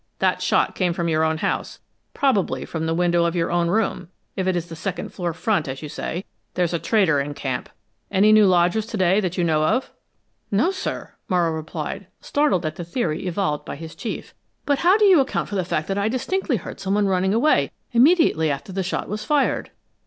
[0.17, 1.77] That shot came from your own house,
[2.15, 5.67] probably from the window of your own room, if it is the second floor front,
[5.67, 6.25] as you say.
[6.55, 7.69] There's a traitor in camp.
[8.09, 9.91] Any new lodgers to day that you know of?"
[10.49, 14.33] "No, sir," Morrow replied, startled at the theory evolved by his chief.
[14.65, 17.35] "But how do you account for the fact that I distinctly heard some one running
[17.35, 19.69] away immediately after the shot was fired?"